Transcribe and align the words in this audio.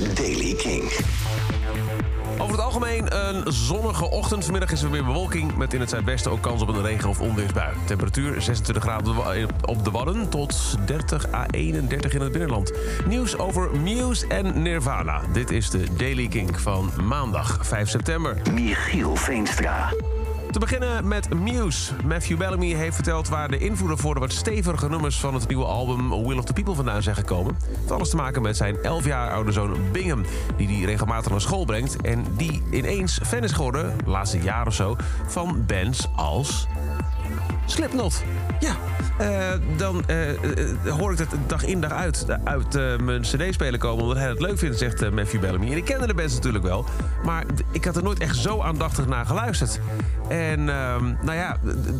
is 0.00 0.14
Daily 0.14 0.54
King. 0.54 0.82
Over 2.38 2.52
het 2.52 2.60
algemeen 2.60 3.16
een 3.26 3.52
zonnige 3.52 4.10
ochtend. 4.10 4.44
Vanmiddag 4.44 4.72
is 4.72 4.82
er 4.82 4.90
weer 4.90 5.04
bewolking 5.04 5.56
met 5.56 5.74
in 5.74 5.80
het 5.80 5.90
zuidwesten 5.90 6.30
ook 6.30 6.40
kans 6.40 6.62
op 6.62 6.68
een 6.68 6.82
regen- 6.82 7.08
of 7.08 7.20
onweersbui. 7.20 7.74
Temperatuur 7.84 8.42
26 8.42 8.82
graden 8.82 9.16
op 9.64 9.84
de 9.84 9.90
Wadden 9.90 10.28
tot 10.28 10.76
30 10.86 11.32
à 11.32 11.46
31 11.50 12.14
in 12.14 12.20
het 12.20 12.32
binnenland. 12.32 12.72
Nieuws 13.06 13.38
over 13.38 13.76
Muse 13.80 14.26
en 14.26 14.62
Nirvana. 14.62 15.20
Dit 15.32 15.50
is 15.50 15.70
de 15.70 15.84
Daily 15.96 16.28
Kink 16.28 16.58
van 16.58 16.90
maandag 17.04 17.58
5 17.66 17.88
september. 17.88 18.36
Michiel 18.52 19.16
Veenstra. 19.16 19.92
Te 20.56 20.62
beginnen 20.62 21.08
met 21.08 21.34
Muse. 21.34 21.92
Matthew 22.04 22.38
Bellamy 22.38 22.74
heeft 22.74 22.94
verteld 22.94 23.28
waar 23.28 23.48
de 23.48 23.58
invloeden 23.58 23.98
voor 23.98 24.14
de 24.14 24.20
wat 24.20 24.32
stevige 24.32 24.88
nummers 24.88 25.20
van 25.20 25.34
het 25.34 25.48
nieuwe 25.48 25.64
album 25.64 26.08
Will 26.08 26.38
of 26.38 26.44
the 26.44 26.52
People 26.52 26.74
vandaan 26.74 27.02
zijn 27.02 27.16
gekomen. 27.16 27.56
Het 27.80 27.90
alles 27.90 28.10
te 28.10 28.16
maken 28.16 28.42
met 28.42 28.56
zijn 28.56 28.76
11 28.82 29.04
jaar 29.04 29.30
oude 29.30 29.52
zoon 29.52 29.76
Bingham, 29.92 30.24
die 30.56 30.68
hij 30.68 30.80
regelmatig 30.80 31.30
naar 31.30 31.40
school 31.40 31.64
brengt. 31.64 31.96
En 31.96 32.24
die 32.36 32.62
ineens 32.70 33.20
fan 33.24 33.44
is 33.44 33.52
geworden, 33.52 33.98
de 34.04 34.10
laatste 34.10 34.38
jaar 34.38 34.66
of 34.66 34.74
zo, 34.74 34.96
van 35.26 35.64
bands 35.66 36.08
als 36.14 36.66
Slipknot. 37.66 38.24
Ja, 38.60 38.76
eh, 39.18 39.60
dan 39.76 40.02
eh, 40.06 40.30
eh, 40.30 40.38
hoor 40.88 41.12
ik 41.12 41.18
het 41.18 41.28
dag 41.46 41.64
in 41.64 41.80
dag 41.80 41.92
uit 41.92 42.26
uit 42.44 43.00
mijn 43.00 43.20
cd-speler 43.20 43.78
komen... 43.78 44.02
omdat 44.02 44.18
hij 44.18 44.28
het 44.28 44.40
leuk 44.40 44.58
vindt, 44.58 44.78
zegt 44.78 45.10
Matthew 45.10 45.40
Bellamy. 45.40 45.70
En 45.70 45.76
ik 45.76 45.84
kende 45.84 46.06
de 46.06 46.14
bands 46.14 46.34
natuurlijk 46.34 46.64
wel, 46.64 46.84
maar 47.24 47.44
ik 47.72 47.84
had 47.84 47.96
er 47.96 48.02
nooit 48.02 48.18
echt 48.18 48.36
zo 48.36 48.60
aandachtig 48.60 49.06
naar 49.06 49.26
geluisterd. 49.26 49.80
En 50.28 50.68
ehm, 50.68 51.04
nou 51.22 51.36
ja, 51.36 51.56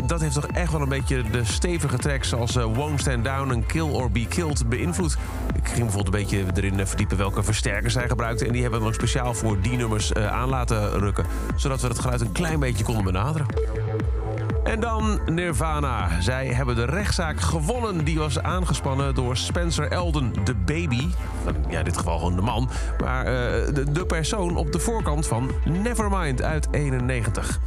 dat 0.07 0.21
heeft 0.21 0.34
toch 0.34 0.47
echt 0.47 0.73
wel 0.73 0.80
een 0.80 0.88
beetje 0.88 1.23
de 1.30 1.45
stevige 1.45 1.96
tracks... 1.96 2.35
als 2.35 2.57
eh, 2.57 2.65
Won't 2.65 3.01
Stand 3.01 3.24
Down 3.24 3.51
en 3.51 3.66
Kill 3.66 3.91
or 3.91 4.10
Be 4.10 4.27
Killed 4.27 4.69
beïnvloed. 4.69 5.16
Ik 5.55 5.69
ging 5.69 5.79
bijvoorbeeld 5.79 6.15
een 6.15 6.21
beetje 6.21 6.45
erin 6.55 6.87
verdiepen 6.87 7.16
welke 7.16 7.43
versterkers 7.43 7.95
hij 7.95 8.09
gebruikte... 8.09 8.46
en 8.46 8.52
die 8.52 8.62
hebben 8.62 8.79
we 8.79 8.85
dan 8.85 8.95
speciaal 8.95 9.35
voor 9.35 9.60
die 9.60 9.77
nummers 9.77 10.15
aan 10.15 10.48
laten 10.48 10.98
rukken... 10.98 11.24
zodat 11.57 11.80
we 11.80 11.88
het 11.88 11.98
geluid 11.98 12.21
een 12.21 12.32
klein 12.32 12.60
beetje 12.60 12.85
konden 12.85 13.04
benaderen. 13.04 13.46
En 14.67 14.81
dan 14.81 15.21
Nirvana. 15.27 16.21
Zij 16.21 16.47
hebben 16.47 16.77
de 16.77 16.85
rechtszaak 16.85 17.41
gewonnen. 17.41 18.05
Die 18.05 18.19
was 18.19 18.43
aangespannen 18.43 19.15
door 19.15 19.37
Spencer 19.37 19.91
Elden, 19.91 20.33
de 20.45 20.55
baby. 20.55 21.09
Ja, 21.69 21.79
in 21.79 21.85
dit 21.85 21.97
geval 21.97 22.19
gewoon 22.19 22.37
de 22.37 22.43
man. 22.43 22.69
Maar 23.01 23.25
eh, 23.25 23.75
de, 23.93 24.05
persoon 24.07 24.57
op 24.57 24.73
de 24.73 24.79
voorkant 24.79 25.27
van 25.27 25.51
Nevermind 25.65 26.43
uit 26.43 26.69
91. 26.71 27.61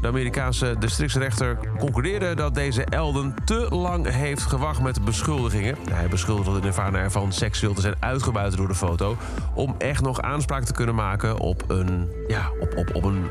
De 0.00 0.08
Amerikaanse 0.08 0.76
districtsrechter 0.78 1.58
concludeerde 1.78 2.34
dat 2.34 2.54
deze 2.54 2.84
Elden 2.84 3.34
te 3.44 3.66
lang 3.70 4.10
heeft 4.10 4.42
gewacht 4.42 4.82
met 4.82 5.04
beschuldigingen. 5.04 5.76
Hij 5.90 6.08
beschuldigde 6.08 6.60
Nirvana 6.60 6.98
ervan 6.98 7.32
seksueel 7.32 7.74
te 7.74 7.80
zijn 7.80 7.94
uitgebuit 7.98 8.56
door 8.56 8.68
de 8.68 8.74
foto. 8.74 9.16
Om 9.54 9.74
echt 9.78 10.02
nog 10.02 10.20
aanspraak 10.20 10.64
te 10.64 10.72
kunnen 10.72 10.94
maken 10.94 11.38
op 11.38 11.64
een, 11.66 12.10
ja, 12.28 12.50
op, 12.60 12.76
op, 12.76 12.94
op 12.94 13.04
een 13.04 13.24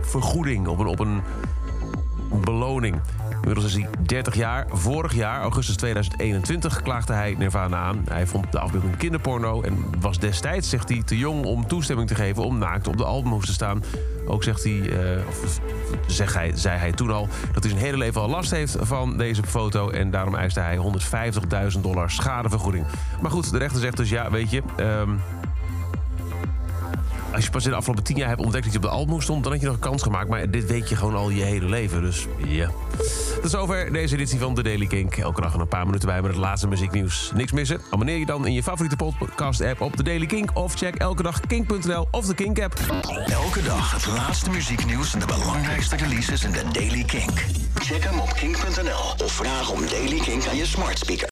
vergoeding, 0.00 0.68
op 0.68 0.78
een, 0.78 0.86
op 0.86 0.98
een 1.00 1.22
beloning. 2.44 3.00
Inmiddels 3.32 3.66
is 3.66 3.72
hij 3.72 3.88
30 4.06 4.34
jaar. 4.34 4.66
Vorig 4.70 5.14
jaar, 5.14 5.40
augustus 5.42 5.76
2021, 5.76 6.82
klaagde 6.82 7.12
hij 7.12 7.34
Nirvana 7.38 7.76
aan. 7.76 8.04
Hij 8.08 8.26
vond 8.26 8.52
de 8.52 8.58
afbeelding 8.58 8.96
kinderporno 8.96 9.62
en 9.62 9.84
was 10.00 10.18
destijds, 10.18 10.68
zegt 10.68 10.88
hij, 10.88 11.02
te 11.02 11.18
jong 11.18 11.44
om 11.44 11.66
toestemming 11.66 12.08
te 12.08 12.14
geven 12.14 12.44
om 12.44 12.58
naakt 12.58 12.88
op 12.88 12.96
de 12.96 13.04
albumhoes 13.04 13.46
te 13.46 13.52
staan. 13.52 13.82
Ook 14.26 14.42
zegt 14.42 14.64
hij, 14.64 14.90
eh, 14.90 15.26
of 15.28 15.60
zeg 16.06 16.34
hij, 16.34 16.52
zei 16.54 16.78
hij 16.78 16.92
toen 16.92 17.10
al, 17.10 17.28
dat 17.52 17.62
hij 17.62 17.72
zijn 17.72 17.84
hele 17.84 17.96
leven 17.96 18.20
al 18.20 18.28
last 18.28 18.50
heeft 18.50 18.76
van 18.80 19.16
deze 19.16 19.42
foto. 19.42 19.90
En 19.90 20.10
daarom 20.10 20.34
eiste 20.34 20.60
hij 20.60 20.76
150.000 20.76 21.82
dollar 21.82 22.10
schadevergoeding. 22.10 22.84
Maar 23.20 23.30
goed, 23.30 23.50
de 23.50 23.58
rechter 23.58 23.80
zegt 23.80 23.96
dus 23.96 24.10
ja, 24.10 24.30
weet 24.30 24.50
je. 24.50 24.62
ehm, 24.76 25.10
als 27.34 27.44
je 27.44 27.50
pas 27.50 27.64
in 27.64 27.70
de 27.70 27.76
afgelopen 27.76 28.04
tien 28.04 28.16
jaar 28.16 28.28
hebt 28.28 28.40
ontdekt 28.40 28.64
dat 28.64 28.72
je 28.72 28.78
op 28.78 28.84
de 28.84 28.90
album 28.90 29.20
stond... 29.20 29.42
dan 29.42 29.52
had 29.52 29.60
je 29.60 29.66
nog 29.66 29.76
een 29.76 29.80
kans 29.80 30.02
gemaakt. 30.02 30.28
Maar 30.28 30.50
dit 30.50 30.66
weet 30.66 30.88
je 30.88 30.96
gewoon 30.96 31.14
al 31.14 31.30
je 31.30 31.42
hele 31.42 31.68
leven. 31.68 32.02
Dus 32.02 32.26
ja. 32.46 32.70
Tot 33.42 33.50
zover 33.50 33.92
deze 33.92 34.14
editie 34.14 34.38
van 34.38 34.54
The 34.54 34.62
Daily 34.62 34.86
Kink. 34.86 35.16
Elke 35.16 35.40
dag 35.40 35.54
een 35.54 35.68
paar 35.68 35.86
minuten 35.86 36.08
bij 36.08 36.22
met 36.22 36.30
het 36.30 36.40
laatste 36.40 36.68
muzieknieuws. 36.68 37.30
Niks 37.34 37.52
missen? 37.52 37.80
Abonneer 37.90 38.16
je 38.16 38.26
dan 38.26 38.46
in 38.46 38.52
je 38.52 38.62
favoriete 38.62 38.96
podcast-app 38.96 39.80
op 39.80 39.96
The 39.96 40.02
Daily 40.02 40.26
Kink... 40.26 40.50
of 40.54 40.74
check 40.74 40.94
elke 40.94 41.22
dag 41.22 41.40
kink.nl 41.40 42.08
of 42.10 42.26
de 42.26 42.34
Kink-app. 42.34 42.74
Elke 43.26 43.62
dag 43.62 43.92
het 43.92 44.06
laatste 44.06 44.50
muzieknieuws 44.50 45.12
en 45.12 45.18
de 45.18 45.26
belangrijkste 45.26 45.96
releases 45.96 46.44
in 46.44 46.52
de 46.52 46.62
Daily 46.72 47.04
Kink. 47.04 47.44
Check 47.74 48.04
hem 48.04 48.18
op 48.18 48.32
kink.nl 48.32 49.24
of 49.24 49.32
vraag 49.32 49.70
om 49.70 49.80
Daily 49.86 50.18
Kink 50.18 50.46
aan 50.46 50.56
je 50.56 50.66
smart 50.66 50.98
speaker. 50.98 51.28